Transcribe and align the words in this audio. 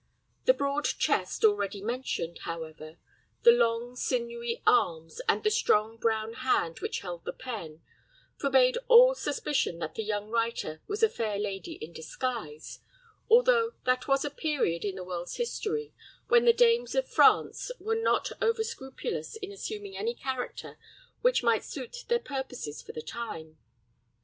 The 0.45 0.55
broad 0.55 0.85
chest 0.85 1.45
already 1.45 1.79
mentioned, 1.79 2.39
however, 2.45 2.97
the 3.43 3.51
long, 3.51 3.95
sinewy 3.95 4.63
arms, 4.65 5.21
and 5.29 5.43
the 5.43 5.51
strong 5.51 5.97
brown 5.97 6.33
hand 6.33 6.79
which 6.79 7.01
held 7.01 7.23
the 7.23 7.31
pen, 7.31 7.81
forbade 8.35 8.79
all 8.87 9.13
suspicion 9.13 9.77
that 9.77 9.93
the 9.93 10.01
young 10.01 10.31
writer 10.31 10.81
was 10.87 11.03
a 11.03 11.07
fair 11.07 11.37
lady 11.37 11.73
in 11.73 11.93
disguise, 11.93 12.79
although 13.29 13.73
that 13.85 14.07
was 14.07 14.25
a 14.25 14.31
period 14.31 14.83
in 14.83 14.95
the 14.95 15.03
world's 15.03 15.35
history 15.35 15.93
when 16.29 16.45
the 16.45 16.51
dames 16.51 16.95
of 16.95 17.07
France 17.07 17.69
were 17.79 17.93
not 17.93 18.31
overscrupulous 18.41 19.35
in 19.35 19.51
assuming 19.51 19.95
any 19.95 20.15
character 20.15 20.79
which 21.21 21.43
might 21.43 21.63
suit 21.63 22.05
their 22.07 22.17
purposes 22.17 22.81
for 22.81 22.91
the 22.91 23.03
time. 23.03 23.59